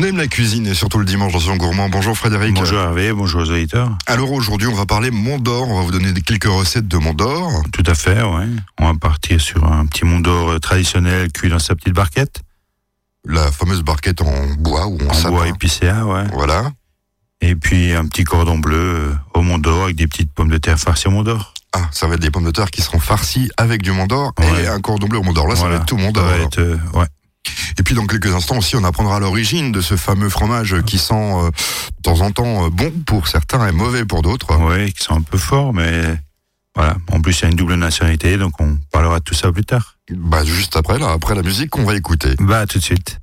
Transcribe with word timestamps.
On 0.00 0.02
aime 0.02 0.16
la 0.16 0.28
cuisine 0.28 0.66
et 0.66 0.72
surtout 0.72 0.98
le 0.98 1.04
dimanche 1.04 1.34
dans 1.34 1.40
son 1.40 1.56
gourmand. 1.56 1.90
Bonjour 1.90 2.16
Frédéric. 2.16 2.54
Bonjour 2.54 2.78
Hervé, 2.80 3.12
bonjour 3.12 3.42
aux 3.42 3.50
auditeurs. 3.50 3.98
Alors 4.06 4.32
aujourd'hui, 4.32 4.66
on 4.66 4.74
va 4.74 4.86
parler 4.86 5.10
Mont 5.10 5.38
d'Or. 5.38 5.68
On 5.68 5.76
va 5.76 5.82
vous 5.82 5.90
donner 5.90 6.14
quelques 6.22 6.46
recettes 6.46 6.88
de 6.88 6.96
Mont 6.96 7.12
d'Or. 7.12 7.52
Tout 7.70 7.82
à 7.84 7.92
fait, 7.94 8.22
ouais. 8.22 8.46
On 8.80 8.86
va 8.90 8.98
partir 8.98 9.38
sur 9.42 9.62
un 9.70 9.84
petit 9.84 10.06
Mont 10.06 10.20
d'Or 10.20 10.52
euh, 10.52 10.58
traditionnel 10.58 11.30
cuit 11.30 11.50
dans 11.50 11.58
sa 11.58 11.74
petite 11.74 11.92
barquette. 11.92 12.40
La 13.26 13.52
fameuse 13.52 13.82
barquette 13.82 14.22
en 14.22 14.46
bois 14.58 14.86
ou 14.86 14.96
en, 15.06 15.14
en 15.26 15.30
bois 15.32 15.48
épicéa, 15.48 16.06
ouais. 16.06 16.24
Voilà. 16.32 16.70
Et 17.42 17.54
puis 17.54 17.92
un 17.92 18.06
petit 18.06 18.24
cordon 18.24 18.56
bleu 18.58 18.78
euh, 18.78 19.12
au 19.34 19.42
Mont 19.42 19.58
d'Or 19.58 19.84
avec 19.84 19.96
des 19.96 20.06
petites 20.06 20.32
pommes 20.32 20.48
de 20.48 20.56
terre 20.56 20.78
farcies 20.78 21.08
au 21.08 21.10
Mont 21.10 21.24
d'Or. 21.24 21.52
Ah, 21.74 21.82
ça 21.92 22.06
va 22.06 22.14
être 22.14 22.22
des 22.22 22.30
pommes 22.30 22.46
de 22.46 22.52
terre 22.52 22.70
qui 22.70 22.80
seront 22.80 23.00
farcies 23.00 23.50
avec 23.58 23.82
du 23.82 23.92
Mont 23.92 24.06
d'Or 24.06 24.32
Ouais. 24.40 24.62
et 24.64 24.66
un 24.66 24.80
cordon 24.80 25.08
bleu 25.08 25.18
au 25.18 25.22
Mont 25.24 25.34
d'Or. 25.34 25.46
Là, 25.46 25.56
ça 25.56 25.68
va 25.68 25.74
être 25.76 25.84
tout 25.84 25.98
Mont 25.98 26.06
Ça 26.06 26.12
d'Or. 26.12 26.24
va 26.24 26.36
être, 26.38 26.58
euh, 26.58 26.78
ouais. 26.94 27.06
Et 27.78 27.82
puis 27.82 27.94
dans 27.94 28.06
quelques 28.06 28.34
instants 28.34 28.58
aussi, 28.58 28.76
on 28.76 28.84
apprendra 28.84 29.20
l'origine 29.20 29.72
de 29.72 29.80
ce 29.80 29.96
fameux 29.96 30.28
fromage 30.28 30.76
qui 30.82 30.98
sent 30.98 31.14
euh, 31.14 31.50
de 31.50 32.02
temps 32.02 32.20
en 32.20 32.30
temps 32.30 32.66
euh, 32.66 32.70
bon 32.70 32.92
pour 33.06 33.28
certains 33.28 33.66
et 33.66 33.72
mauvais 33.72 34.04
pour 34.04 34.22
d'autres. 34.22 34.54
Ouais, 34.56 34.92
qui 34.92 35.02
sont 35.02 35.14
un 35.14 35.22
peu 35.22 35.38
forts, 35.38 35.72
mais 35.72 36.02
voilà. 36.74 36.96
En 37.10 37.20
plus, 37.20 37.38
il 37.38 37.42
y 37.42 37.44
a 37.46 37.48
une 37.48 37.56
double 37.56 37.74
nationalité, 37.74 38.36
donc 38.36 38.60
on 38.60 38.78
parlera 38.92 39.18
de 39.18 39.24
tout 39.24 39.34
ça 39.34 39.50
plus 39.50 39.64
tard. 39.64 39.96
Bah 40.10 40.44
juste 40.44 40.76
après, 40.76 40.98
là, 40.98 41.10
après 41.10 41.34
la 41.34 41.42
musique 41.42 41.70
qu'on 41.70 41.84
va 41.84 41.96
écouter. 41.96 42.34
Bah, 42.38 42.60
à 42.60 42.66
tout 42.66 42.78
de 42.78 42.84
suite. 42.84 43.20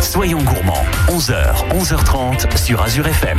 Soyons 0.00 0.42
gourmands, 0.42 0.84
11h, 1.08 1.68
11h30 1.70 2.56
sur 2.56 2.82
Azure 2.82 3.06
FM. 3.06 3.38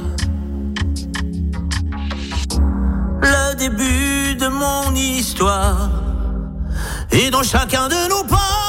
Début 3.61 4.35
de 4.35 4.47
mon 4.47 4.95
histoire. 4.95 5.89
Et 7.11 7.29
dans 7.29 7.43
chacun 7.43 7.87
de 7.89 8.09
nos 8.09 8.23
pas, 8.23 8.60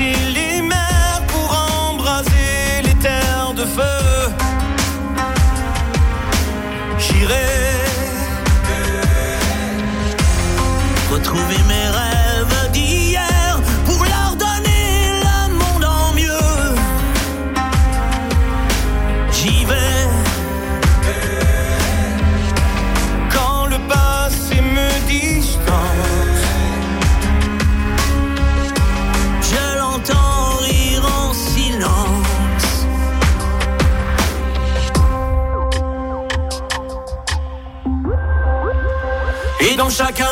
till 0.00 0.29
chacun 39.90 40.29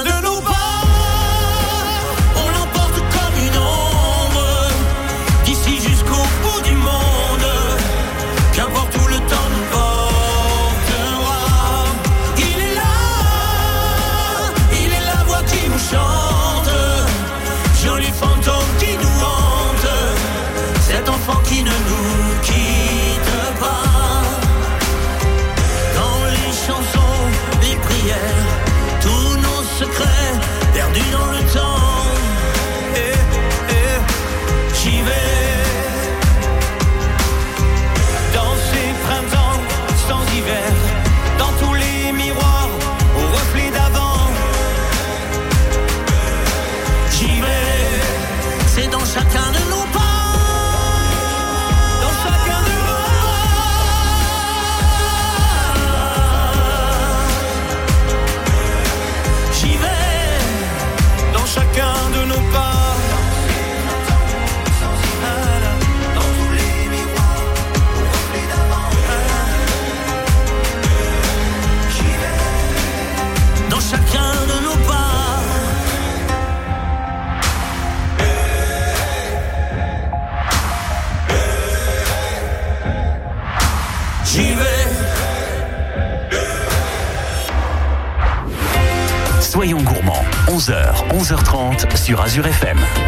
sur 92.08 92.22
Azure 92.22 92.46
FM. 92.46 93.07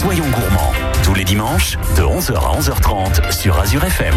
Soyons 0.00 0.28
gourmands, 0.30 0.72
tous 1.02 1.14
les 1.14 1.24
dimanches 1.24 1.76
de 1.96 2.02
11h 2.02 2.34
à 2.36 2.58
11h30 2.60 3.32
sur 3.32 3.58
Azure 3.58 3.84
FM. 3.84 4.14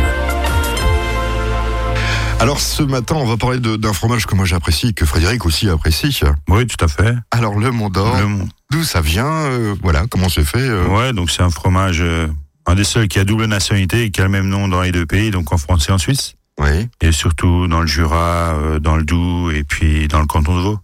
Alors 2.39 2.59
ce 2.59 2.83
matin, 2.83 3.15
on 3.17 3.25
va 3.25 3.37
parler 3.37 3.59
de- 3.59 3.75
d'un 3.75 3.93
fromage 3.93 4.25
que 4.25 4.35
moi 4.35 4.45
j'apprécie, 4.45 4.93
que 4.93 5.05
Frédéric 5.05 5.45
aussi 5.45 5.69
apprécie. 5.69 6.19
Oui, 6.49 6.65
tout 6.67 6.83
à 6.83 6.87
fait. 6.87 7.15
Alors 7.31 7.57
le 7.59 7.71
Mont 7.71 7.89
d'Or, 7.89 8.15
Mont- 8.27 8.47
d'où 8.71 8.83
ça 8.83 9.01
vient 9.01 9.25
euh, 9.27 9.75
Voilà, 9.83 10.05
comment 10.09 10.29
c'est 10.29 10.43
fait 10.45 10.59
euh, 10.59 10.85
Ouais, 10.87 11.13
donc 11.13 11.29
c'est 11.31 11.43
un 11.43 11.49
fromage, 11.51 12.01
euh, 12.01 12.27
un 12.65 12.75
des 12.75 12.83
seuls 12.83 13.07
qui 13.07 13.19
a 13.19 13.23
double 13.23 13.45
nationalité 13.45 14.03
et 14.03 14.11
qui 14.11 14.21
a 14.21 14.23
le 14.25 14.29
même 14.31 14.47
nom 14.47 14.67
dans 14.67 14.81
les 14.81 14.91
deux 14.91 15.05
pays, 15.05 15.31
donc 15.31 15.51
en 15.53 15.57
France 15.57 15.87
et 15.89 15.91
en 15.91 15.97
Suisse. 15.97 16.33
Oui, 16.59 16.89
Et 17.01 17.11
surtout 17.11 17.67
dans 17.67 17.81
le 17.81 17.87
Jura, 17.87 18.53
euh, 18.55 18.79
dans 18.79 18.95
le 18.97 19.03
Doubs 19.03 19.51
et 19.51 19.63
puis 19.63 20.07
dans 20.07 20.19
le 20.19 20.25
canton 20.27 20.55
de 20.55 20.61
Vaud. 20.61 20.79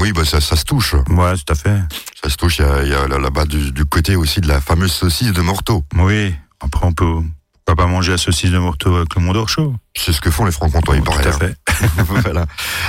Oui, 0.00 0.12
bah 0.12 0.24
ça, 0.24 0.40
ça 0.40 0.56
se 0.56 0.64
touche. 0.64 0.94
Ouais, 1.10 1.34
tout 1.36 1.52
à 1.52 1.54
fait. 1.54 1.78
Ça 2.22 2.28
se 2.30 2.36
touche. 2.36 2.58
Il 2.58 2.88
y 2.88 2.94
a, 2.94 3.02
a 3.02 3.08
là- 3.08 3.18
là-bas 3.18 3.44
du, 3.46 3.70
du 3.72 3.84
côté 3.84 4.16
aussi 4.16 4.40
de 4.40 4.48
la 4.48 4.60
fameuse 4.60 4.92
saucisse 4.92 5.32
de 5.32 5.40
Morteau. 5.40 5.84
Oui, 5.96 6.34
après 6.60 6.86
on 6.86 6.92
peut 6.92 7.22
pourquoi 7.66 7.86
pas 7.86 7.90
manger 7.90 8.12
la 8.12 8.18
saucisse 8.18 8.50
de 8.50 8.58
Morteau 8.58 8.94
avec 8.96 9.14
le 9.14 9.22
Mont 9.22 9.32
d'Or 9.32 9.48
chaud. 9.48 9.74
C'est 9.96 10.12
ce 10.12 10.20
que 10.20 10.30
font 10.30 10.44
les 10.44 10.52
francs-comtois, 10.52 10.96
il 10.96 11.02
tout 11.02 11.10
paraît. 11.10 11.26
à 11.26 11.30
hein. 11.30 11.38
fait. 11.38 12.02
voilà. 12.22 12.44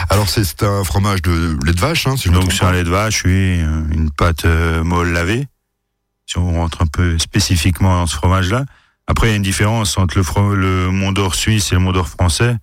Alors 0.09 0.27
c'est 0.27 0.43
c'est 0.43 0.63
un 0.63 0.83
fromage 0.83 1.21
de 1.21 1.57
lait 1.65 1.71
de 1.74 1.79
vache, 1.79 2.07
hein, 2.07 2.17
si 2.17 2.27
je 2.27 2.33
Donc 2.33 2.51
sur 2.51 2.65
un 2.67 2.74
lait 2.74 2.83
de 2.83 2.89
vache, 2.89 3.24
oui, 3.25 3.62
euh, 3.62 3.83
une 3.91 4.12
pâte 4.12 4.43
euh, 4.45 4.83
molle 4.83 5.13
lavée. 5.13 5.47
Si 6.25 6.38
on 6.39 6.53
rentre 6.55 6.81
un 6.81 6.88
peu 6.88 7.17
spécifiquement 7.19 8.00
dans 8.01 8.07
ce 8.07 8.15
fromage-là. 8.15 8.65
Après, 9.07 9.27
il 9.27 9.29
y 9.29 9.33
a 9.33 9.38
une 9.38 9.43
différence 9.43 9.97
entre 9.97 10.17
le, 10.17 10.55
le 10.55 10.89
Mont 10.91 11.12
d'Or 11.12 11.35
suisse 11.35 11.71
et 11.71 11.75
le 11.75 11.81
Mont 11.81 11.91
d'Or 11.91 12.07
français. 12.09 12.57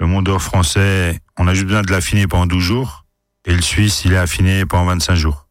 Le 0.00 0.06
Mont 0.06 0.22
d'Or 0.22 0.42
français, 0.42 1.20
on 1.38 1.46
a 1.46 1.52
juste 1.54 1.66
besoin 1.66 1.82
de 1.82 1.90
l'affiner 1.92 2.26
pendant 2.26 2.46
12 2.46 2.62
jours. 2.62 3.03
Et 3.46 3.54
le 3.54 3.62
suisse, 3.62 4.04
il 4.04 4.12
est 4.12 4.18
affiné 4.18 4.64
pendant 4.64 4.86
25 4.86 5.14
jours. 5.14 5.44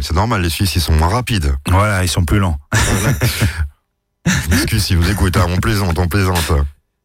C'est 0.00 0.14
normal, 0.14 0.42
les 0.42 0.50
Suisses 0.50 0.76
ils 0.76 0.80
sont 0.80 0.94
moins 0.94 1.08
rapides. 1.08 1.54
Voilà, 1.68 2.04
ils 2.04 2.08
sont 2.08 2.24
plus 2.24 2.38
lents. 2.38 2.58
Je 4.26 4.50
m'excuse 4.50 4.84
si 4.84 4.94
vous 4.94 5.10
écoutez, 5.10 5.40
hein, 5.40 5.46
on 5.48 5.56
plaisante, 5.56 5.98
on 5.98 6.08
plaisante. 6.08 6.52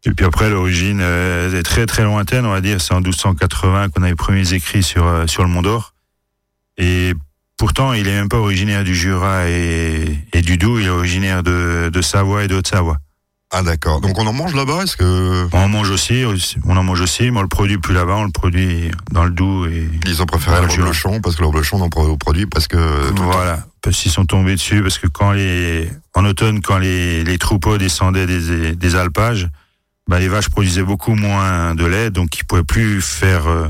Et 0.06 0.12
puis 0.12 0.26
après, 0.26 0.50
l'origine 0.50 1.00
euh, 1.02 1.60
est 1.60 1.64
très 1.64 1.86
très 1.86 2.04
lointaine, 2.04 2.46
on 2.46 2.52
va 2.52 2.62
dire. 2.62 2.80
C'est 2.80 2.94
en 2.94 3.02
1280 3.02 3.90
qu'on 3.90 4.04
a 4.04 4.10
les 4.10 4.16
premiers 4.16 4.54
écrits 4.54 4.84
sur, 4.84 5.06
euh, 5.08 5.26
sur 5.26 5.44
le 5.44 5.50
Mont 5.50 5.64
d'Or. 5.64 5.94
Et 6.78 7.14
pourtant, 7.58 7.94
il 7.94 8.08
est 8.08 8.14
même 8.14 8.30
pas 8.30 8.38
originaire 8.38 8.84
du 8.84 8.94
Jura 8.94 9.50
et, 9.50 10.20
et 10.34 10.42
du 10.42 10.58
Doubs, 10.58 10.80
il 10.80 10.86
est 10.86 10.90
originaire 10.90 11.42
de, 11.42 11.90
de 11.92 12.02
Savoie 12.02 12.44
et 12.44 12.48
de 12.48 12.56
Haute-Savoie. 12.56 12.98
Ah 13.58 13.64
d'accord. 13.64 14.02
Donc 14.02 14.20
on 14.20 14.28
en 14.28 14.34
mange 14.34 14.54
là-bas 14.54 14.84
Est-ce 14.84 14.98
que 14.98 15.48
On 15.54 15.58
en 15.58 15.70
mange 15.70 15.90
aussi, 15.90 16.26
on 16.66 16.76
en 16.76 16.84
mange 16.84 17.00
aussi, 17.00 17.32
mais 17.32 17.38
on 17.38 17.42
le 17.42 17.48
produit 17.48 17.78
plus 17.78 17.94
là-bas, 17.94 18.16
on 18.18 18.26
le 18.26 18.32
produit 18.32 18.92
dans 19.12 19.24
le 19.24 19.30
Doubs 19.30 19.66
et 19.68 19.90
ils 20.06 20.22
ont 20.22 20.26
préféré 20.26 20.60
le 20.60 20.68
reblochon 20.68 21.22
parce 21.22 21.38
que 21.38 21.42
le 21.42 21.48
reblochon 21.48 21.82
on 21.82 22.18
produit 22.18 22.48
parce 22.48 22.68
que 22.68 22.78
voilà, 23.16 23.66
parce 23.82 23.96
qu'ils 23.98 24.12
sont 24.12 24.26
tombés 24.26 24.56
dessus, 24.56 24.82
parce 24.82 24.98
que 24.98 25.08
quand 25.08 25.32
les, 25.32 25.90
en 26.16 26.26
automne, 26.26 26.60
quand 26.62 26.80
les, 26.80 27.24
les 27.24 27.38
troupeaux 27.38 27.78
descendaient 27.78 28.26
des, 28.26 28.76
des 28.76 28.96
alpages, 28.98 29.48
bah, 30.10 30.20
les 30.20 30.28
vaches 30.28 30.50
produisaient 30.50 30.84
beaucoup 30.84 31.16
moins 31.16 31.76
de 31.76 31.86
lait, 31.86 32.10
donc 32.10 32.38
ils 32.38 32.44
pouvaient 32.44 32.66
plus 32.66 33.02
faire 33.02 33.48
euh, 33.48 33.70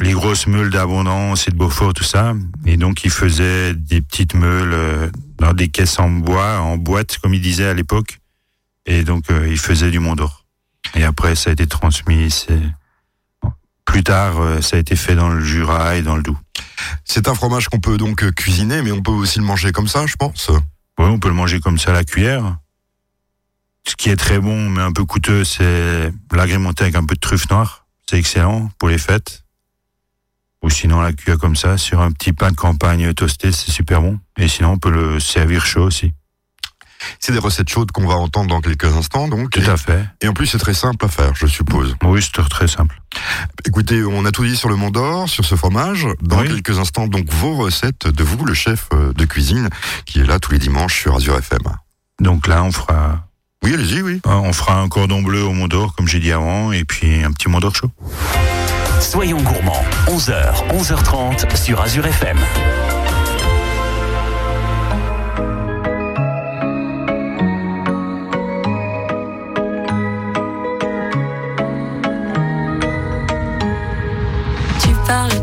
les 0.00 0.12
grosses 0.12 0.46
meules 0.46 0.68
d'abondance 0.68 1.48
et 1.48 1.50
de 1.50 1.56
Beaufort, 1.56 1.94
tout 1.94 2.04
ça, 2.04 2.34
et 2.66 2.76
donc 2.76 3.04
ils 3.04 3.10
faisaient 3.10 3.72
des 3.72 4.02
petites 4.02 4.34
meules 4.34 4.74
euh, 4.74 5.10
dans 5.38 5.54
des 5.54 5.68
caisses 5.68 5.98
en 5.98 6.10
bois, 6.10 6.60
en 6.60 6.76
boîte, 6.76 7.16
comme 7.22 7.32
ils 7.32 7.40
disaient 7.40 7.68
à 7.68 7.74
l'époque, 7.74 8.20
et 8.86 9.04
donc 9.04 9.30
euh, 9.30 9.48
ils 9.48 9.58
faisaient 9.58 9.90
du 9.90 9.98
Mont 9.98 10.14
d'Or. 10.16 10.44
Et 10.94 11.04
après, 11.04 11.34
ça 11.36 11.50
a 11.50 11.52
été 11.52 11.66
transmis. 11.66 12.30
c'est- 12.30 12.58
Plus 13.84 14.02
tard, 14.04 14.38
euh, 14.40 14.60
ça 14.60 14.76
a 14.76 14.78
été 14.78 14.94
fait 14.96 15.14
dans 15.16 15.28
le 15.30 15.40
Jura 15.44 15.96
et 15.96 16.02
dans 16.02 16.16
le 16.16 16.22
Doubs. 16.22 16.38
C'est 17.04 17.28
un 17.28 17.34
fromage 17.34 17.68
qu'on 17.68 17.80
peut 17.80 17.96
donc 17.98 18.22
euh, 18.22 18.30
cuisiner, 18.30 18.82
mais 18.82 18.92
on 18.92 19.02
peut 19.02 19.10
aussi 19.10 19.38
le 19.40 19.44
manger 19.44 19.72
comme 19.72 19.88
ça, 19.88 20.06
je 20.06 20.16
pense. 20.16 20.48
Oui, 20.98 21.06
on 21.06 21.18
peut 21.18 21.28
le 21.28 21.34
manger 21.34 21.60
comme 21.60 21.78
ça 21.78 21.90
à 21.90 21.94
la 21.94 22.04
cuillère. 22.04 22.56
Ce 23.88 23.96
qui 23.96 24.10
est 24.10 24.16
très 24.16 24.38
bon, 24.38 24.68
mais 24.70 24.82
un 24.82 24.92
peu 24.92 25.04
coûteux, 25.04 25.42
c'est 25.44 26.12
l'agrémenter 26.32 26.84
avec 26.84 26.94
un 26.96 27.04
peu 27.04 27.14
de 27.14 27.20
truffe 27.20 27.48
noire. 27.50 27.86
C'est 28.08 28.18
excellent 28.18 28.70
pour 28.78 28.88
les 28.88 28.98
fêtes. 28.98 29.44
Ou 30.62 30.68
sinon, 30.70 31.00
la 31.00 31.12
cuillère 31.12 31.38
comme 31.38 31.56
ça, 31.56 31.78
sur 31.78 32.00
un 32.00 32.12
petit 32.12 32.32
pain 32.34 32.50
de 32.50 32.56
campagne 32.56 33.12
toasté, 33.14 33.50
c'est 33.50 33.70
super 33.70 34.02
bon. 34.02 34.20
Et 34.36 34.46
sinon, 34.48 34.72
on 34.72 34.78
peut 34.78 34.90
le 34.90 35.18
servir 35.18 35.64
chaud 35.64 35.84
aussi. 35.84 36.12
C'est 37.18 37.32
des 37.32 37.38
recettes 37.38 37.68
chaudes 37.68 37.90
qu'on 37.92 38.06
va 38.06 38.14
entendre 38.14 38.48
dans 38.48 38.60
quelques 38.60 38.84
instants, 38.96 39.28
donc. 39.28 39.50
Tout 39.50 39.60
et, 39.60 39.68
à 39.68 39.76
fait. 39.76 40.04
et 40.20 40.28
en 40.28 40.32
plus, 40.32 40.46
c'est 40.46 40.58
très 40.58 40.74
simple 40.74 41.04
à 41.04 41.08
faire, 41.08 41.34
je 41.34 41.46
suppose. 41.46 41.96
Oui, 42.04 42.20
c'est 42.22 42.46
très 42.48 42.68
simple. 42.68 43.00
Écoutez, 43.66 44.02
on 44.04 44.24
a 44.24 44.30
tout 44.30 44.44
dit 44.44 44.56
sur 44.56 44.68
le 44.68 44.76
Mont 44.76 44.90
d'Or, 44.90 45.28
sur 45.28 45.44
ce 45.44 45.54
fromage. 45.54 46.06
Dans 46.22 46.40
Oui. 46.40 46.48
quelques 46.48 46.78
instants, 46.78 47.06
donc, 47.06 47.30
vos 47.32 47.56
recettes 47.56 48.06
de 48.06 48.22
vous, 48.24 48.44
le 48.44 48.54
chef 48.54 48.88
euh, 48.92 49.12
de 49.12 49.24
cuisine, 49.24 49.68
qui 50.06 50.20
est 50.20 50.24
là 50.26 50.38
tous 50.38 50.52
les 50.52 50.58
dimanches 50.58 51.00
sur 51.02 51.14
Azure 51.16 51.36
FM. 51.38 51.60
Donc 52.20 52.46
là, 52.46 52.62
on 52.62 52.72
fera, 52.72 53.26
Oui, 53.64 53.74
allez-y, 53.74 54.02
oui. 54.02 54.20
on 54.26 54.52
fera 54.52 54.80
un 54.80 54.88
cordon 54.88 55.22
bleu 55.22 55.42
au 55.44 55.52
Mont 55.52 55.68
d'Or, 55.68 55.94
comme 55.94 56.06
j'ai 56.08 56.20
dit 56.20 56.32
avant, 56.32 56.72
et 56.72 56.84
puis 56.84 57.22
un 57.24 57.32
petit 57.32 57.48
Mont 57.48 57.60
d'Or 57.60 57.74
chaud. 57.74 57.90
Soyons 59.00 59.40
gourmands, 59.40 59.82
11h, 60.08 60.68
11h30 60.68 61.56
sur 61.56 61.80
Azure 61.80 62.06
FM. 62.06 62.38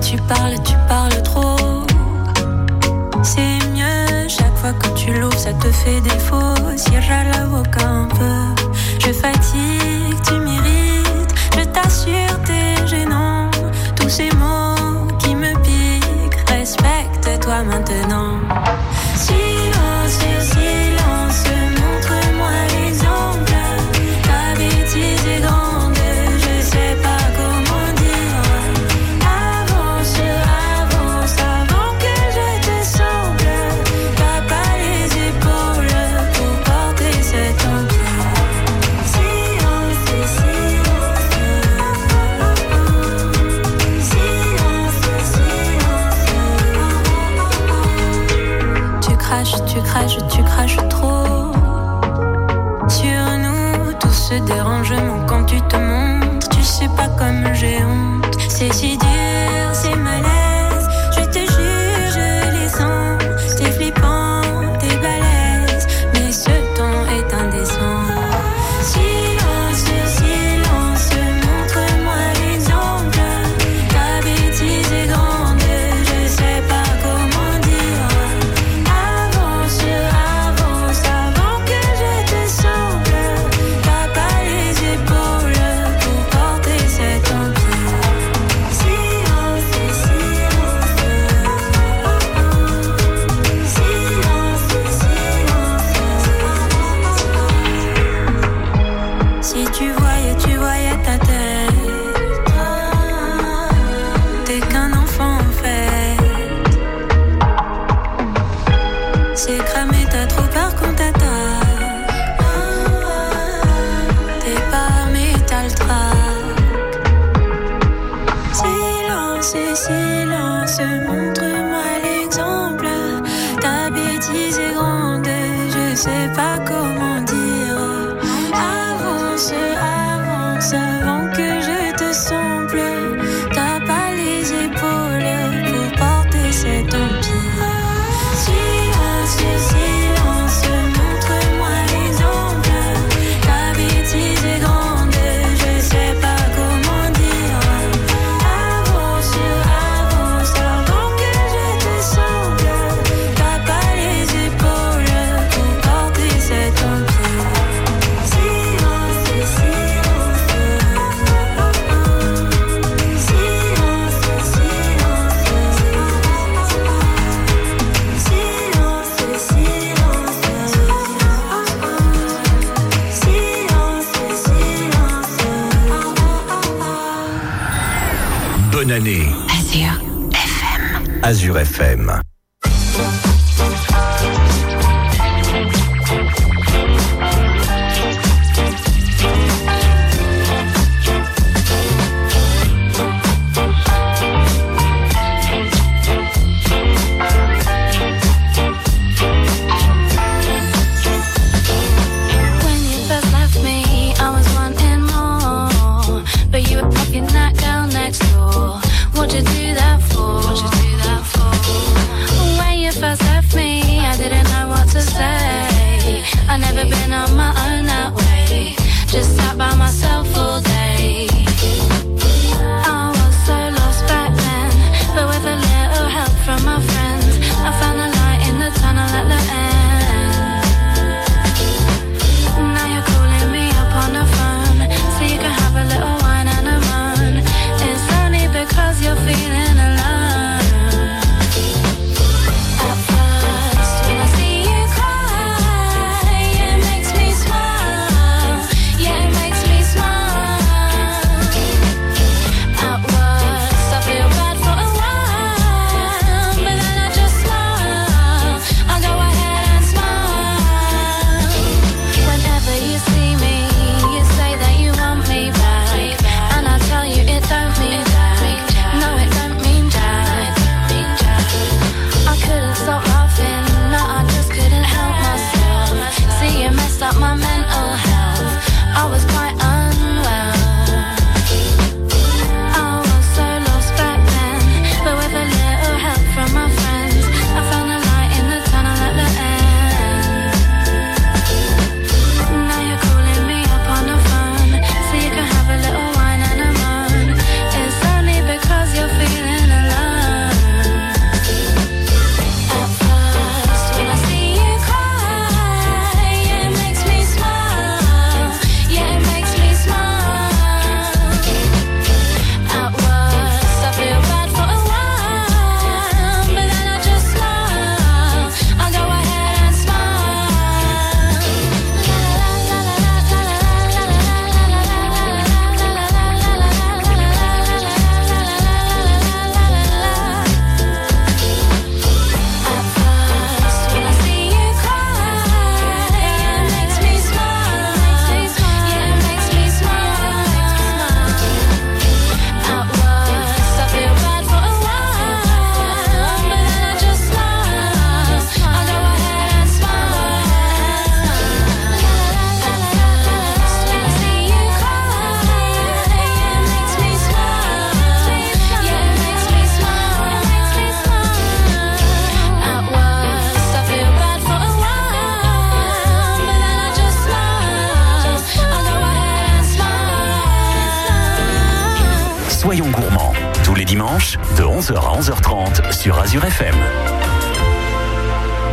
Tu 0.09 0.15
parles, 0.21 0.55
tu 0.63 0.75
parles 0.87 1.21
trop. 1.23 1.83
C'est 3.23 3.59
mieux, 3.75 4.29
chaque 4.29 4.55
fois 4.55 4.71
que 4.73 4.87
tu 4.95 5.11
l'ouvres, 5.11 5.37
ça 5.37 5.53
te 5.53 5.69
fait 5.69 5.99
défaut. 6.01 6.55
Cierra 6.77 7.23
la 7.25 7.45
boca 7.45 8.07
peu. 8.17 8.56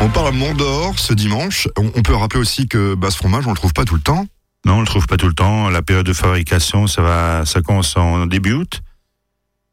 On 0.05 0.11
parle 0.11 0.35
Mont 0.35 0.53
d'Or 0.53 0.99
ce 0.99 1.15
dimanche. 1.15 1.67
On, 1.79 1.91
on 1.95 2.03
peut 2.03 2.15
rappeler 2.15 2.39
aussi 2.39 2.69
que 2.69 2.95
bah, 2.95 3.11
ce 3.11 3.17
fromage, 3.17 3.47
on 3.47 3.53
le 3.53 3.57
trouve 3.57 3.73
pas 3.73 3.87
tout 3.87 3.95
le 3.95 4.03
temps. 4.03 4.27
Non, 4.67 4.75
on 4.75 4.81
le 4.81 4.87
trouve 4.87 5.07
pas 5.07 5.17
tout 5.17 5.29
le 5.29 5.35
temps. 5.35 5.71
La 5.71 5.81
période 5.81 6.05
de 6.05 6.13
fabrication, 6.13 6.87
ça 6.87 7.01
va, 7.01 7.47
ça 7.47 7.63
commence 7.63 7.97
en 7.97 8.27
début 8.27 8.53
août, 8.53 8.83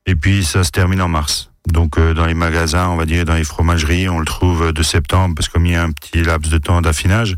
et 0.05 0.15
puis 0.15 0.45
ça 0.45 0.63
se 0.63 0.71
termine 0.71 1.01
en 1.01 1.09
mars. 1.09 1.51
Donc 1.67 1.97
euh, 1.97 2.13
dans 2.13 2.25
les 2.25 2.33
magasins, 2.33 2.87
on 2.87 2.95
va 2.95 3.05
dire 3.05 3.25
dans 3.25 3.35
les 3.35 3.43
fromageries, 3.43 4.07
on 4.07 4.19
le 4.19 4.25
trouve 4.25 4.71
de 4.71 4.83
septembre, 4.83 5.35
parce 5.35 5.49
que 5.49 5.53
comme 5.53 5.65
il 5.65 5.73
y 5.73 5.75
a 5.75 5.83
un 5.83 5.91
petit 5.91 6.23
laps 6.23 6.49
de 6.49 6.57
temps 6.59 6.81
d'affinage, 6.81 7.35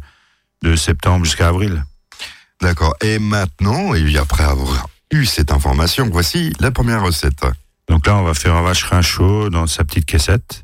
de 0.61 0.75
septembre 0.75 1.25
jusqu'à 1.25 1.47
avril. 1.47 1.83
D'accord. 2.61 2.95
Et 3.01 3.17
maintenant, 3.17 3.95
et 3.95 4.17
après 4.19 4.43
avoir 4.43 4.87
eu 5.11 5.25
cette 5.25 5.51
information, 5.51 6.07
voici 6.11 6.53
la 6.59 6.69
première 6.69 7.01
recette. 7.01 7.43
Donc 7.89 8.05
là, 8.05 8.17
on 8.17 8.23
va 8.23 8.35
faire 8.35 8.53
un 8.53 8.61
vacherin 8.61 9.01
chaud 9.01 9.49
dans 9.49 9.65
sa 9.65 9.83
petite 9.83 10.05
caissette. 10.05 10.63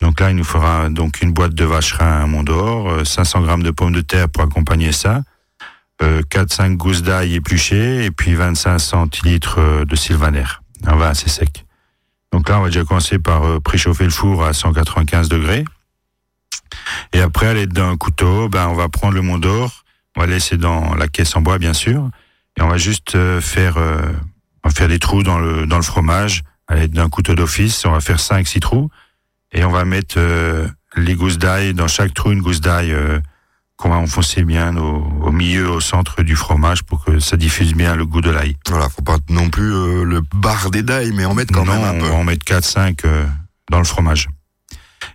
Donc 0.00 0.20
là, 0.20 0.30
il 0.30 0.36
nous 0.36 0.44
fera 0.44 0.88
donc 0.90 1.22
une 1.22 1.32
boîte 1.32 1.54
de 1.54 1.64
vacherin 1.64 2.26
Mont 2.26 2.42
d'Or, 2.42 2.90
euh, 2.90 3.04
500 3.04 3.42
grammes 3.42 3.62
de 3.62 3.70
pommes 3.70 3.92
de 3.92 4.00
terre 4.00 4.28
pour 4.28 4.42
accompagner 4.42 4.92
ça, 4.92 5.22
euh, 6.02 6.22
4-5 6.30 6.76
gousses 6.76 7.02
d'ail 7.02 7.34
épluchées 7.34 8.04
et 8.04 8.10
puis 8.10 8.34
25 8.34 8.78
centilitres 8.78 9.58
euh, 9.58 9.84
de 9.84 9.96
sylvaner. 9.96 10.44
Un 10.86 10.96
vin 10.96 11.10
assez 11.10 11.30
sec. 11.30 11.64
Donc 12.34 12.48
là, 12.48 12.58
on 12.58 12.62
va 12.62 12.66
déjà 12.66 12.82
commencer 12.82 13.20
par 13.20 13.44
euh, 13.44 13.60
préchauffer 13.60 14.02
le 14.02 14.10
four 14.10 14.44
à 14.44 14.52
195 14.52 15.28
degrés. 15.28 15.64
Et 17.12 17.20
après, 17.20 17.46
à 17.46 17.54
l'aide 17.54 17.72
d'un 17.72 17.96
couteau, 17.96 18.48
ben, 18.48 18.66
on 18.66 18.74
va 18.74 18.88
prendre 18.88 19.14
le 19.14 19.22
Mont 19.22 19.38
d'Or, 19.38 19.84
on 20.16 20.20
va 20.20 20.26
laisser 20.26 20.56
dans 20.56 20.96
la 20.96 21.06
caisse 21.06 21.36
en 21.36 21.42
bois, 21.42 21.58
bien 21.58 21.74
sûr, 21.74 22.10
et 22.58 22.62
on 22.62 22.66
va 22.66 22.76
juste 22.76 23.14
euh, 23.14 23.40
faire, 23.40 23.76
euh, 23.76 24.02
on 24.64 24.68
va 24.68 24.74
faire 24.74 24.88
des 24.88 24.98
trous 24.98 25.22
dans 25.22 25.38
le, 25.38 25.64
dans 25.68 25.76
le 25.76 25.84
fromage 25.84 26.42
à 26.66 26.74
l'aide 26.74 26.90
d'un 26.90 27.08
couteau 27.08 27.36
d'office. 27.36 27.86
On 27.86 27.92
va 27.92 28.00
faire 28.00 28.18
5-6 28.18 28.58
trous 28.58 28.90
et 29.54 29.64
on 29.64 29.70
va 29.70 29.84
mettre 29.84 30.16
euh, 30.18 30.68
les 30.96 31.14
gousses 31.14 31.38
d'ail 31.38 31.74
dans 31.74 31.88
chaque 31.88 32.12
trou, 32.14 32.32
une 32.32 32.42
gousse 32.42 32.60
d'ail 32.60 32.92
euh, 32.92 33.18
qu'on 33.76 33.88
va 33.90 33.96
enfoncer 33.96 34.44
bien 34.44 34.76
au, 34.76 35.02
au 35.22 35.32
milieu, 35.32 35.68
au 35.68 35.80
centre 35.80 36.22
du 36.22 36.36
fromage 36.36 36.82
pour 36.84 37.04
que 37.04 37.18
ça 37.18 37.36
diffuse 37.36 37.74
bien 37.74 37.96
le 37.96 38.06
goût 38.06 38.20
de 38.20 38.30
l'ail. 38.30 38.56
Voilà, 38.68 38.88
faut 38.88 39.02
pas 39.02 39.16
non 39.28 39.50
plus 39.50 39.72
euh, 39.72 40.04
le 40.04 40.20
bar 40.34 40.70
des 40.70 40.82
dailles, 40.82 41.12
mais 41.12 41.24
en 41.24 41.34
mettre 41.34 41.52
quand 41.52 41.64
non, 41.64 41.72
même 41.74 41.84
un 41.84 41.94
on 41.96 42.00
peu. 42.00 42.06
va 42.08 42.14
en 42.14 42.24
mettre 42.24 42.44
4-5 42.44 43.00
euh, 43.04 43.26
dans 43.70 43.78
le 43.78 43.84
fromage. 43.84 44.28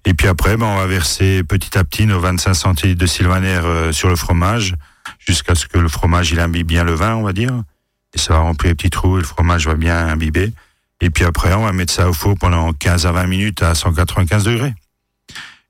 Et 0.06 0.14
puis 0.14 0.28
après, 0.28 0.56
ben, 0.58 0.66
on 0.66 0.76
va 0.78 0.88
verser 0.88 1.44
petit 1.44 1.78
à 1.78 1.84
petit 1.84 2.06
nos 2.06 2.20
25 2.20 2.54
centilitres 2.54 3.00
de 3.02 3.08
sylvaner 3.08 3.48
euh, 3.64 3.92
sur 3.92 4.10
le 4.10 4.16
fromage 4.16 4.76
jusqu'à 5.20 5.56
ce 5.56 5.66
que 5.66 5.80
le 5.80 5.88
fromage 5.90 6.32
il 6.32 6.40
imbibe 6.40 6.68
bien 6.68 6.84
le 6.84 6.94
vin, 6.94 7.16
on 7.16 7.24
va 7.24 7.34
dire. 7.34 7.64
Et 8.14 8.18
ça 8.18 8.34
va 8.34 8.40
remplir 8.40 8.72
les 8.72 8.76
petits 8.76 8.90
trous 8.90 9.18
et 9.18 9.22
le 9.22 9.26
fromage 9.28 9.68
va 9.68 9.76
bien 9.76 10.08
imbiber. 10.08 10.52
Et 11.02 11.10
puis 11.10 11.24
après, 11.24 11.54
on 11.54 11.64
va 11.64 11.72
mettre 11.72 11.94
ça 11.94 12.10
au 12.10 12.14
four 12.14 12.36
pendant 12.38 12.74
15 12.74 13.06
à 13.06 13.12
20 13.12 13.28
minutes 13.28 13.64
à 13.64 13.74
195 13.74 14.44
degrés. 14.44 14.74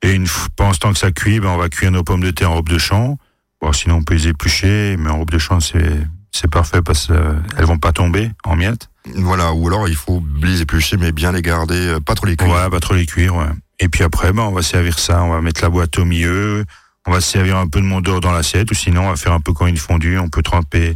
Et 0.01 0.13
une 0.13 0.27
fois, 0.27 0.49
pendant 0.55 0.73
ce 0.73 0.79
temps 0.79 0.93
que 0.93 0.99
ça 0.99 1.11
cuit, 1.11 1.39
ben, 1.39 1.49
on 1.49 1.57
va 1.57 1.69
cuire 1.69 1.91
nos 1.91 2.03
pommes 2.03 2.23
de 2.23 2.31
terre 2.31 2.51
en 2.51 2.55
robe 2.55 2.69
de 2.69 2.77
champ. 2.77 3.17
Bon, 3.61 3.73
sinon, 3.73 3.95
on 3.95 4.03
peut 4.03 4.13
les 4.13 4.27
éplucher, 4.27 4.95
mais 4.97 5.09
en 5.09 5.17
robe 5.17 5.31
de 5.31 5.37
champ, 5.37 5.59
c'est, 5.59 5.99
c'est 6.31 6.49
parfait 6.49 6.81
parce 6.81 7.07
qu'elles 7.07 7.65
vont 7.65 7.77
pas 7.77 7.91
tomber 7.91 8.31
en 8.45 8.55
miettes. 8.55 8.89
Voilà, 9.15 9.53
ou 9.53 9.67
alors 9.67 9.87
il 9.87 9.95
faut 9.95 10.23
les 10.41 10.61
éplucher, 10.61 10.97
mais 10.97 11.11
bien 11.11 11.31
les 11.31 11.41
garder, 11.41 11.87
euh, 11.87 11.99
pas 11.99 12.15
trop 12.15 12.25
les 12.25 12.35
cuire. 12.35 12.49
Ouais, 12.49 12.69
pas 12.69 12.79
trop 12.79 12.93
les 12.93 13.05
cuire, 13.05 13.35
ouais. 13.35 13.47
Et 13.79 13.89
puis 13.89 14.03
après, 14.03 14.31
ben, 14.33 14.43
on 14.43 14.51
va 14.51 14.61
servir 14.61 14.99
ça, 14.99 15.23
on 15.23 15.29
va 15.29 15.41
mettre 15.41 15.61
la 15.61 15.69
boîte 15.69 15.97
au 15.97 16.05
milieu, 16.05 16.65
on 17.05 17.11
va 17.11 17.21
servir 17.21 17.57
un 17.57 17.67
peu 17.67 17.79
de 17.79 17.85
mont 17.85 18.01
d'or 18.01 18.21
dans 18.21 18.31
l'assiette, 18.31 18.71
ou 18.71 18.73
sinon, 18.73 19.07
on 19.07 19.09
va 19.09 19.15
faire 19.15 19.33
un 19.33 19.39
peu 19.39 19.53
comme 19.53 19.67
une 19.67 19.77
fondue, 19.77 20.17
on 20.17 20.29
peut 20.29 20.43
tremper 20.43 20.95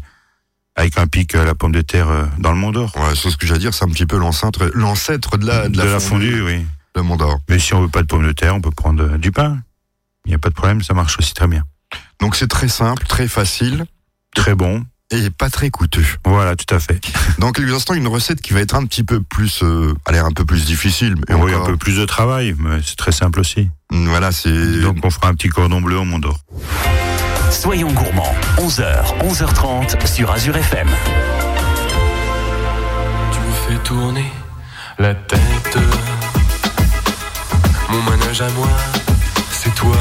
avec 0.75 0.97
un 0.97 1.07
pic 1.07 1.35
euh, 1.35 1.45
la 1.45 1.55
pomme 1.55 1.71
de 1.71 1.81
terre 1.81 2.09
euh, 2.09 2.25
dans 2.39 2.51
le 2.51 2.57
mont 2.57 2.71
d'or. 2.71 2.91
Ouais, 2.95 3.15
c'est 3.15 3.29
ce 3.29 3.37
que 3.37 3.45
j'allais 3.45 3.59
dire, 3.59 3.73
c'est 3.73 3.85
un 3.85 3.89
petit 3.89 4.05
peu 4.05 4.17
l'ancêtre, 4.17 4.71
l'ancêtre 4.73 5.37
de 5.37 5.45
la, 5.45 5.69
de 5.69 5.81
la, 5.81 5.99
fondue, 5.99 6.41
oui. 6.41 6.65
le 6.95 7.01
Mont 7.03 7.15
d'Or. 7.15 7.39
Mais 7.49 7.59
si 7.59 7.73
on 7.73 7.81
veut 7.81 7.89
pas 7.89 8.01
de 8.01 8.07
pommes 8.07 8.25
de 8.25 8.31
terre, 8.31 8.55
on 8.55 8.61
peut 8.61 8.71
prendre 8.71 9.03
euh, 9.03 9.17
du 9.17 9.31
pain. 9.31 9.59
Il 10.25 10.29
n'y 10.29 10.35
a 10.35 10.39
pas 10.39 10.49
de 10.49 10.55
problème, 10.55 10.81
ça 10.81 10.93
marche 10.93 11.17
aussi 11.19 11.33
très 11.33 11.47
bien. 11.47 11.63
Donc 12.19 12.35
c'est 12.35 12.47
très 12.47 12.69
simple, 12.69 13.05
très 13.05 13.27
facile 13.27 13.85
Très 14.33 14.55
bon. 14.55 14.83
et 15.11 15.29
pas 15.29 15.49
très 15.49 15.69
coûteux. 15.69 16.05
Voilà, 16.25 16.55
tout 16.55 16.73
à 16.73 16.79
fait. 16.79 16.99
Dans 17.37 17.51
quelques 17.51 17.73
instants, 17.73 17.93
une 17.93 18.07
recette 18.07 18.41
qui 18.41 18.53
va 18.53 18.61
être 18.61 18.75
un 18.75 18.85
petit 18.85 19.03
peu 19.03 19.21
plus, 19.21 19.61
euh, 19.61 19.93
a 20.05 20.11
l'air 20.11 20.25
un 20.25 20.31
peu 20.31 20.45
plus 20.45 20.65
difficile. 20.65 21.15
Mais 21.27 21.35
oui, 21.35 21.53
encore, 21.53 21.67
un 21.67 21.71
peu 21.71 21.77
plus 21.77 21.97
de 21.97 22.05
travail, 22.05 22.55
mais 22.57 22.79
c'est 22.83 22.95
très 22.95 23.11
simple 23.11 23.39
aussi. 23.39 23.69
Voilà, 23.91 24.31
c'est 24.31 24.81
Donc 24.81 24.97
on 25.03 25.11
fera 25.11 25.27
un 25.27 25.35
petit 25.35 25.49
cordon 25.49 25.81
bleu 25.81 25.97
au 25.97 26.05
mont 26.05 26.19
d'or. 26.19 26.39
Soyons 27.53 27.91
gourmands, 27.91 28.35
11h, 28.57 29.19
11h30 29.21 30.05
sur 30.07 30.31
Azure 30.31 30.57
FM. 30.57 30.89
Tu 33.31 33.39
me 33.39 33.51
fais 33.53 33.83
tourner 33.83 34.25
la 34.97 35.13
tête. 35.13 35.77
Mon 37.89 38.01
manège 38.01 38.41
à 38.41 38.49
moi, 38.49 38.67
c'est 39.51 39.73
toi. 39.75 39.95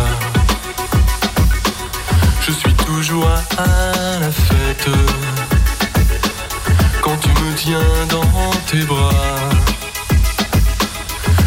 Je 2.41 2.53
suis 2.53 2.75
toujours 2.75 3.29
à 3.59 4.19
la 4.19 4.31
fête. 4.33 4.88
Quand 7.03 7.17
tu 7.19 7.29
me 7.29 7.55
tiens 7.55 8.07
dans 8.09 8.51
tes 8.67 8.83
bras, 8.85 9.11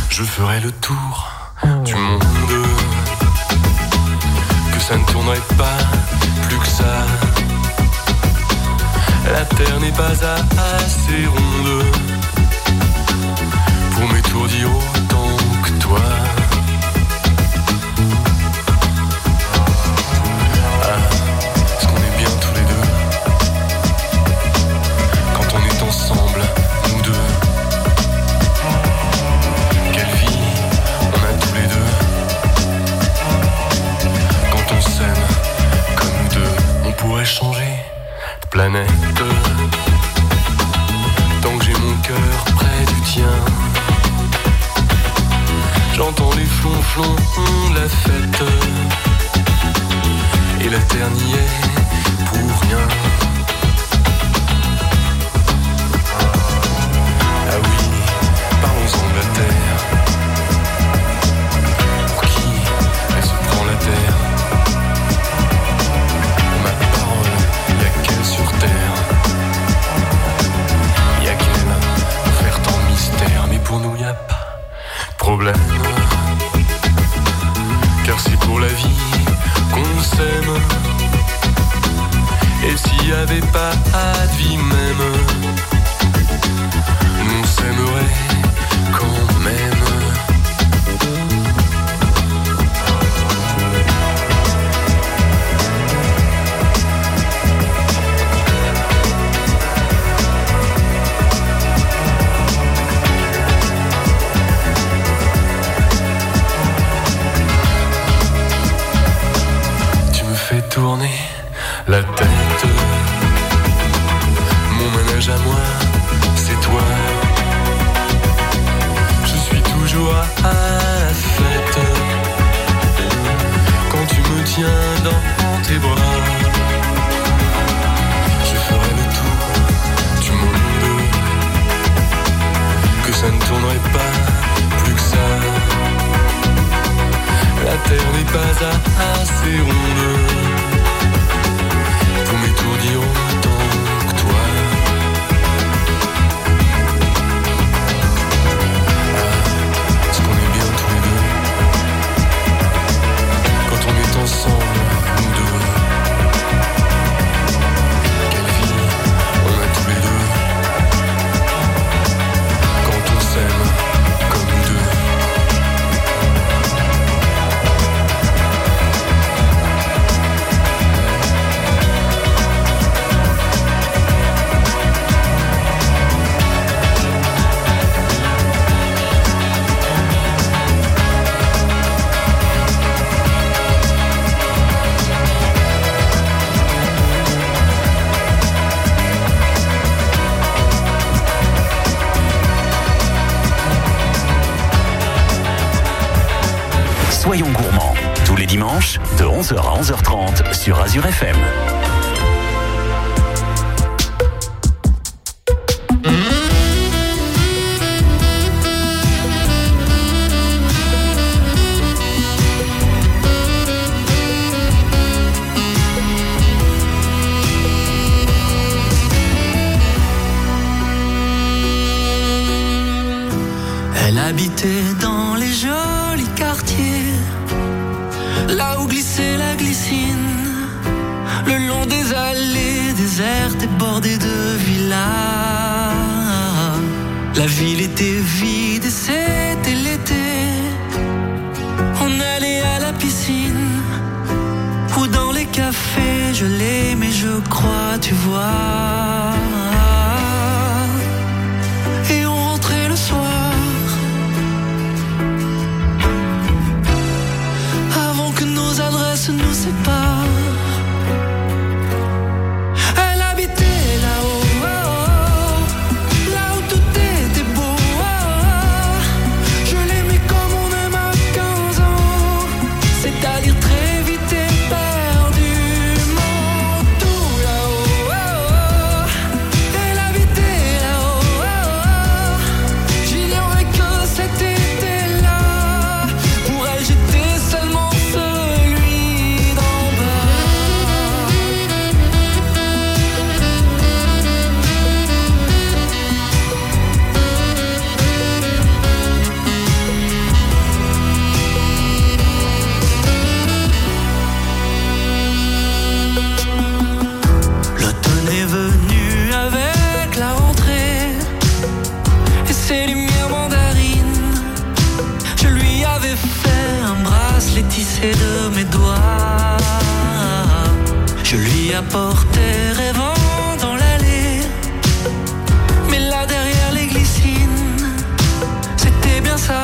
je 0.10 0.24
ferai 0.24 0.60
le 0.62 0.72
tour 0.72 1.30
ah 1.64 1.68
du 1.84 1.96
monde 1.96 2.75
ça 4.88 4.98
ne 4.98 5.06
tournerait 5.06 5.48
pas 5.58 5.78
plus 6.48 6.60
que 6.60 6.68
ça. 6.68 7.06
La 9.34 9.44
terre 9.46 9.80
n'est 9.80 9.92
pas 9.92 10.12
assez 10.12 11.26
ronde 11.26 11.86
pour 13.92 14.14
m'étourdir 14.14 14.68
autant 14.70 15.38
que 15.64 15.70
toi. 15.82 16.35
I. 83.66 83.96
eyes 83.96 84.25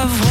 c'était 0.10 0.31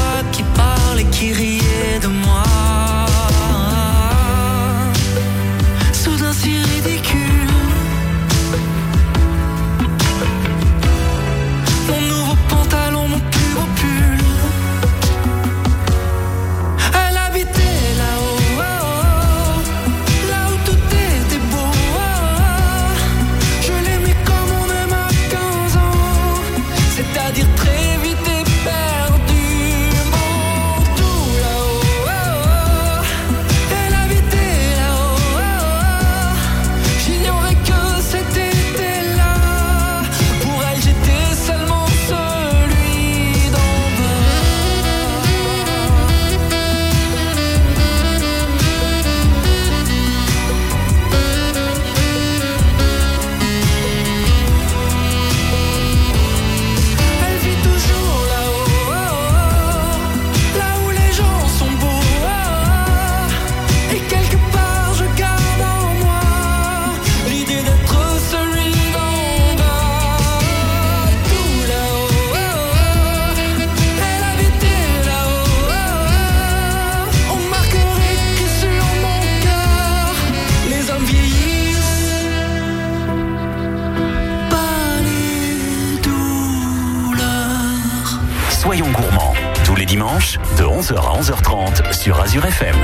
11h 90.90 90.96
à 90.98 91.20
11h30 91.20 91.92
sur 91.92 92.20
Azure 92.20 92.44
FM. 92.46 92.74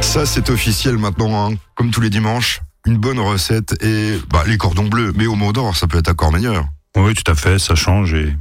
Ça, 0.00 0.26
c'est 0.26 0.50
officiel 0.50 0.98
maintenant, 0.98 1.50
hein. 1.52 1.54
comme 1.76 1.90
tous 1.92 2.00
les 2.00 2.10
dimanches. 2.10 2.60
Une 2.86 2.96
bonne 2.96 3.20
recette 3.20 3.80
et 3.84 4.18
bah, 4.30 4.42
les 4.46 4.56
cordons 4.58 4.86
bleus. 4.88 5.12
Mais 5.16 5.26
au 5.26 5.34
mot 5.36 5.52
d'or, 5.52 5.76
ça 5.76 5.86
peut 5.86 5.98
être 5.98 6.08
encore 6.10 6.32
meilleur. 6.32 6.64
Oui, 6.96 7.14
tout 7.14 7.30
à 7.30 7.34
fait, 7.34 7.58
ça 7.58 7.74
change 7.76 8.14
et 8.14 8.34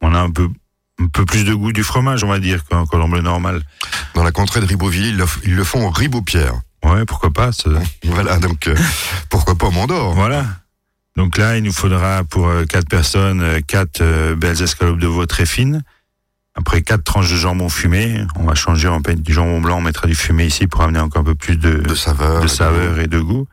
on 0.00 0.14
a 0.14 0.18
un 0.20 0.30
peu, 0.30 0.48
un 1.00 1.08
peu 1.08 1.24
plus 1.26 1.44
de 1.44 1.52
goût 1.52 1.72
du 1.72 1.82
fromage, 1.82 2.24
on 2.24 2.28
va 2.28 2.38
dire, 2.38 2.64
qu'un 2.64 2.86
cordon 2.86 3.08
bleu 3.08 3.20
normal. 3.20 3.62
Dans 4.14 4.22
la 4.22 4.32
contrée 4.32 4.60
de 4.60 4.66
Ribeauville, 4.66 5.06
ils 5.08 5.16
le, 5.16 5.24
ils 5.44 5.56
le 5.56 5.64
font 5.64 5.86
au 5.86 5.90
Ribot-Pierre. 5.90 6.54
Ouais, 6.84 7.04
pourquoi 7.04 7.30
pas. 7.30 7.52
ça- 7.52 7.68
Voilà, 8.04 8.38
donc 8.38 8.66
euh, 8.68 8.76
pourquoi 9.28 9.56
pas 9.56 9.66
au 9.66 9.70
Mont 9.72 9.86
d'Or 9.86 10.14
Voilà. 10.14 10.46
Donc 11.16 11.36
là, 11.36 11.58
il 11.58 11.64
nous 11.64 11.72
faudra 11.72 12.24
pour 12.24 12.48
euh, 12.48 12.64
quatre 12.64 12.88
personnes 12.88 13.42
euh, 13.42 13.60
quatre 13.66 14.00
euh, 14.00 14.34
belles 14.36 14.62
escalopes 14.62 14.98
de 15.00 15.06
veau 15.06 15.26
très 15.26 15.44
fines. 15.44 15.82
Après 16.60 16.82
quatre 16.82 17.04
tranches 17.04 17.30
de 17.30 17.36
jambon 17.36 17.70
fumé, 17.70 18.22
on 18.36 18.44
va 18.44 18.54
changer 18.54 18.86
en 18.86 19.00
fait 19.00 19.16
du 19.16 19.32
jambon 19.32 19.62
blanc, 19.62 19.78
on 19.78 19.80
mettra 19.80 20.06
du 20.06 20.14
fumé 20.14 20.44
ici 20.44 20.66
pour 20.66 20.82
amener 20.82 20.98
encore 21.00 21.22
un 21.22 21.24
peu 21.24 21.34
plus 21.34 21.56
de, 21.56 21.78
De 21.78 21.94
saveur. 21.94 22.42
de 22.42 22.48
saveur 22.48 22.98
et 22.98 23.06
de 23.06 23.18
goût. 23.18 23.48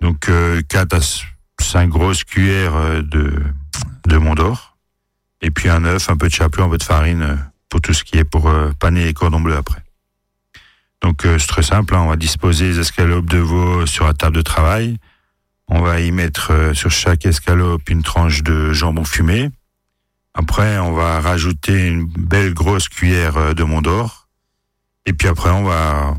Donc 0.00 0.28
euh, 0.28 0.60
4 0.68 0.94
à 0.94 0.98
5 1.62 1.88
grosses 1.88 2.24
cuillères 2.24 2.74
euh, 2.74 3.00
de, 3.00 3.32
de 4.08 4.16
Mont 4.16 4.34
d'Or. 4.34 4.76
Et 5.40 5.52
puis 5.52 5.68
un 5.68 5.84
œuf, 5.84 6.10
un 6.10 6.16
peu 6.16 6.26
de 6.26 6.32
chapelure, 6.32 6.66
un 6.66 6.70
peu 6.70 6.78
de 6.78 6.82
farine 6.82 7.22
euh, 7.22 7.36
pour 7.68 7.80
tout 7.80 7.94
ce 7.94 8.02
qui 8.02 8.18
est 8.18 8.24
pour 8.24 8.48
euh, 8.48 8.72
paner 8.80 9.04
les 9.04 9.14
cordons 9.14 9.40
bleus 9.40 9.56
après. 9.56 9.80
Donc 11.02 11.26
euh, 11.26 11.38
c'est 11.38 11.46
très 11.46 11.62
simple, 11.62 11.94
hein, 11.94 12.00
on 12.00 12.08
va 12.08 12.16
disposer 12.16 12.66
les 12.70 12.80
escalopes 12.80 13.26
de 13.30 13.38
veau 13.38 13.86
sur 13.86 14.04
la 14.04 14.14
table 14.14 14.34
de 14.36 14.42
travail. 14.42 14.98
On 15.68 15.80
va 15.80 16.00
y 16.00 16.10
mettre 16.10 16.50
euh, 16.52 16.74
sur 16.74 16.90
chaque 16.90 17.24
escalope 17.24 17.88
une 17.88 18.02
tranche 18.02 18.42
de 18.42 18.72
jambon 18.72 19.04
fumé. 19.04 19.50
Après, 20.38 20.78
on 20.78 20.92
va 20.92 21.20
rajouter 21.20 21.88
une 21.88 22.04
belle 22.04 22.52
grosse 22.52 22.88
cuillère 22.88 23.38
euh, 23.38 23.54
de 23.54 23.64
Mont 23.64 23.80
d'Or. 23.80 24.28
Et 25.06 25.14
puis 25.14 25.28
après, 25.28 25.50
on 25.50 25.64
va 25.64 26.14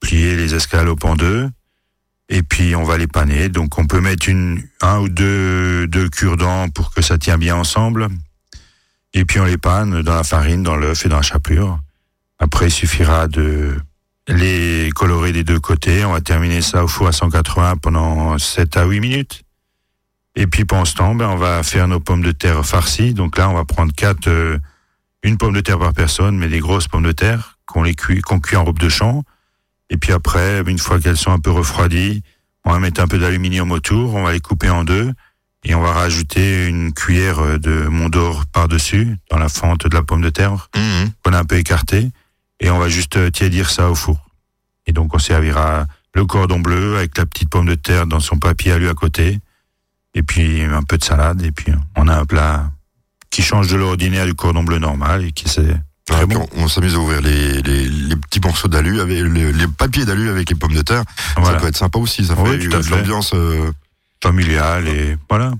plier 0.00 0.36
les 0.36 0.54
escalopes 0.54 1.04
en 1.04 1.16
deux. 1.16 1.50
Et 2.28 2.42
puis, 2.42 2.76
on 2.76 2.84
va 2.84 2.98
les 2.98 3.08
paner. 3.08 3.48
Donc, 3.48 3.78
on 3.78 3.86
peut 3.86 4.00
mettre 4.00 4.28
un 4.80 4.98
ou 5.00 5.08
deux, 5.08 5.88
deux 5.88 6.08
cure-dents 6.08 6.68
pour 6.68 6.92
que 6.92 7.02
ça 7.02 7.18
tient 7.18 7.38
bien 7.38 7.56
ensemble. 7.56 8.08
Et 9.12 9.24
puis, 9.24 9.40
on 9.40 9.44
les 9.44 9.58
panne 9.58 10.02
dans 10.02 10.14
la 10.14 10.24
farine, 10.24 10.62
dans 10.62 10.76
l'œuf 10.76 11.04
et 11.04 11.08
dans 11.08 11.16
la 11.16 11.22
chapelure. 11.22 11.80
Après, 12.38 12.66
il 12.66 12.70
suffira 12.70 13.26
de 13.26 13.76
les 14.28 14.90
colorer 14.94 15.32
des 15.32 15.42
deux 15.42 15.58
côtés. 15.58 16.04
On 16.04 16.12
va 16.12 16.20
terminer 16.20 16.60
ça 16.60 16.84
au 16.84 16.88
four 16.88 17.08
à 17.08 17.12
180 17.12 17.78
pendant 17.78 18.38
7 18.38 18.76
à 18.76 18.84
8 18.84 19.00
minutes. 19.00 19.42
Et 20.40 20.46
puis 20.46 20.64
pendant 20.64 20.84
ce 20.84 20.94
temps, 20.94 21.16
ben, 21.16 21.26
on 21.28 21.36
va 21.36 21.64
faire 21.64 21.88
nos 21.88 21.98
pommes 21.98 22.22
de 22.22 22.30
terre 22.30 22.64
farcies. 22.64 23.12
Donc 23.12 23.36
là, 23.38 23.48
on 23.50 23.54
va 23.54 23.64
prendre 23.64 23.92
quatre, 23.92 24.28
euh, 24.28 24.56
une 25.24 25.36
pomme 25.36 25.52
de 25.52 25.60
terre 25.60 25.80
par 25.80 25.92
personne, 25.92 26.38
mais 26.38 26.46
des 26.46 26.60
grosses 26.60 26.86
pommes 26.86 27.02
de 27.02 27.10
terre 27.10 27.58
qu'on 27.66 27.82
les 27.82 27.96
cuit, 27.96 28.20
qu'on 28.20 28.38
cuit 28.38 28.54
en 28.56 28.64
robe 28.64 28.78
de 28.78 28.88
champ. 28.88 29.24
Et 29.90 29.96
puis 29.96 30.12
après, 30.12 30.62
une 30.64 30.78
fois 30.78 31.00
qu'elles 31.00 31.16
sont 31.16 31.32
un 31.32 31.40
peu 31.40 31.50
refroidies, 31.50 32.22
on 32.64 32.70
va 32.70 32.78
mettre 32.78 33.00
un 33.00 33.08
peu 33.08 33.18
d'aluminium 33.18 33.72
autour, 33.72 34.14
on 34.14 34.22
va 34.22 34.32
les 34.32 34.38
couper 34.38 34.70
en 34.70 34.84
deux 34.84 35.12
et 35.64 35.74
on 35.74 35.80
va 35.82 35.90
rajouter 35.92 36.68
une 36.68 36.92
cuillère 36.92 37.40
euh, 37.40 37.58
de 37.58 37.88
Mont 37.88 38.08
d'Or 38.08 38.44
par-dessus 38.46 39.16
dans 39.30 39.38
la 39.38 39.48
fente 39.48 39.88
de 39.88 39.94
la 39.94 40.02
pomme 40.04 40.22
de 40.22 40.30
terre 40.30 40.70
Mhm. 40.76 41.10
qu'on 41.24 41.32
a 41.32 41.40
un 41.40 41.44
peu 41.44 41.56
écarté 41.56 42.12
et 42.60 42.70
on 42.70 42.78
va 42.78 42.88
juste 42.88 43.16
euh, 43.16 43.30
tiédir 43.30 43.70
ça 43.70 43.90
au 43.90 43.96
four. 43.96 44.24
Et 44.86 44.92
donc 44.92 45.14
on 45.14 45.18
servira 45.18 45.86
le 46.14 46.24
cordon 46.26 46.60
bleu 46.60 46.96
avec 46.96 47.18
la 47.18 47.26
petite 47.26 47.50
pomme 47.50 47.66
de 47.66 47.74
terre 47.74 48.06
dans 48.06 48.20
son 48.20 48.38
papier 48.38 48.70
alu 48.70 48.88
à 48.88 48.94
côté 48.94 49.40
et 50.18 50.22
puis 50.22 50.62
un 50.62 50.82
peu 50.82 50.98
de 50.98 51.04
salade 51.04 51.40
et 51.42 51.52
puis 51.52 51.72
on 51.96 52.08
a 52.08 52.16
un 52.18 52.24
plat 52.26 52.70
qui 53.30 53.42
change 53.42 53.68
de 53.68 53.76
l'ordinaire 53.76 54.26
du 54.26 54.34
cordon 54.34 54.62
bleu 54.64 54.78
normal 54.78 55.24
et 55.24 55.32
qui 55.32 55.48
c'est 55.48 55.74
très 56.06 56.22
Ah, 56.22 56.26
bon. 56.26 56.46
on, 56.56 56.64
on 56.64 56.68
s'amuse 56.68 56.94
à 56.94 56.98
ouvrir 56.98 57.20
les, 57.20 57.60
les, 57.62 57.88
les 57.88 58.16
petits 58.16 58.40
morceaux 58.40 58.68
d'alu, 58.68 59.00
avec 59.00 59.22
les, 59.22 59.52
les 59.52 59.66
papiers 59.68 60.04
d'alu 60.04 60.28
avec 60.30 60.48
les 60.50 60.56
pommes 60.56 60.74
de 60.74 60.82
terre. 60.82 61.02
Voilà. 61.36 61.58
Ça 61.58 61.62
peut 61.62 61.68
être 61.68 61.76
sympa 61.76 61.98
aussi, 61.98 62.24
ça 62.26 62.34
Oui, 62.38 62.58
fait 62.60 62.68
de 62.68 62.90
l'ambiance. 62.90 63.32
euh, 63.34 63.70
familial 64.22 64.88
et 64.88 65.16
voilà. 65.28 65.52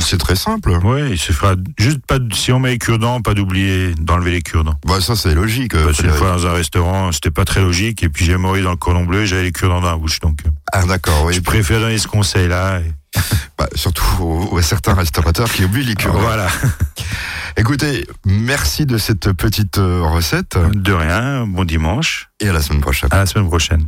c'est 0.00 0.18
très 0.18 0.36
simple. 0.36 0.70
Ouais, 0.84 1.10
il 1.12 1.18
se 1.18 1.32
fera 1.32 1.54
juste 1.78 2.00
pas 2.06 2.18
si 2.34 2.52
on 2.52 2.58
met 2.58 2.70
les 2.70 2.78
cure-dents, 2.78 3.20
pas 3.22 3.32
d'oublier 3.34 3.94
d'enlever 3.94 4.32
les 4.32 4.42
cure-dents. 4.42 4.74
Bah 4.86 5.00
ça 5.00 5.16
c'est 5.16 5.34
logique. 5.34 5.74
euh, 5.74 5.84
Parce 5.86 5.98
qu'une 6.02 6.10
fois 6.10 6.32
dans 6.32 6.46
un 6.46 6.52
restaurant, 6.52 7.12
c'était 7.12 7.30
pas 7.30 7.44
très 7.44 7.60
logique 7.62 8.02
et 8.02 8.08
puis 8.08 8.24
j'ai 8.26 8.36
mori 8.36 8.62
dans 8.62 8.72
le 8.72 8.76
cordon 8.76 9.04
bleu, 9.04 9.22
et 9.22 9.26
j'avais 9.26 9.44
les 9.44 9.52
cure-dents 9.52 9.80
dans 9.80 9.90
la 9.92 9.96
bouche 9.96 10.20
donc. 10.20 10.40
euh, 10.46 10.50
Ah 10.72 10.84
d'accord, 10.84 11.24
oui. 11.24 11.34
Je 11.34 11.40
préfère 11.40 11.80
donner 11.80 11.96
ce 11.98 12.08
conseil 12.08 12.48
là. 12.48 12.80
Bah, 13.58 13.68
surtout 13.74 14.04
aux, 14.22 14.48
aux 14.52 14.60
certains 14.62 14.94
restaurateurs 14.94 15.50
qui 15.50 15.64
oublient 15.64 15.84
les 15.84 15.94
cure 15.94 16.12
Voilà. 16.18 16.48
Écoutez, 17.58 18.06
merci 18.26 18.84
de 18.84 18.98
cette 18.98 19.32
petite 19.32 19.78
euh, 19.78 20.02
recette 20.02 20.58
De 20.74 20.92
rien, 20.92 21.46
bon 21.46 21.64
dimanche. 21.64 22.28
et 22.40 22.48
à 22.50 22.52
la 22.52 22.60
semaine 22.60 22.82
prochaine. 22.82 23.08
À 23.12 23.16
la 23.18 23.26
semaine 23.26 23.46
prochaine. 23.48 23.84